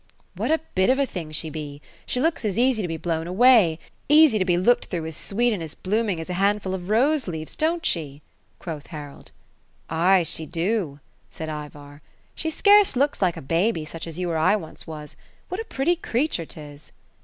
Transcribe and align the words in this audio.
"Woat 0.35 0.49
a 0.49 0.59
bit 0.73 0.89
of 0.89 0.97
a 0.97 1.05
thing 1.05 1.29
she 1.29 1.51
be 1.51 1.79
I 1.79 1.87
she 2.07 2.19
looks 2.19 2.43
as 2.43 2.57
easy 2.57 2.81
to 2.81 2.87
be 2.87 2.97
blown 2.97 3.27
away, 3.27 3.77
easy 4.09 4.39
to 4.39 4.45
be 4.45 4.57
looked 4.57 4.85
through, 4.85 5.05
as 5.05 5.15
sweet 5.15 5.53
and 5.53 5.61
as 5.61 5.75
blooming, 5.75 6.19
as 6.19 6.27
a 6.27 6.33
handful 6.41 6.73
of 6.73 6.89
rose* 6.89 7.27
leaves, 7.27 7.55
don't 7.55 7.85
she?" 7.85 8.23
quoth 8.57 8.87
Harald."' 8.87 9.31
Ay. 10.07 10.23
she 10.23 10.47
do;" 10.47 10.99
said 11.29 11.49
Ivar. 11.49 12.01
'* 12.19 12.33
She 12.35 12.49
scarce 12.49 12.95
loooks 12.95 13.21
like 13.21 13.37
a 13.37 13.43
baby, 13.43 13.85
such 13.85 14.07
as 14.07 14.17
you 14.17 14.31
or 14.31 14.37
I 14.37 14.55
once 14.55 14.87
was. 14.87 15.15
What 15.49 15.61
a 15.61 15.65
pretty 15.65 15.95
creature 15.95 16.47
His 16.51 16.91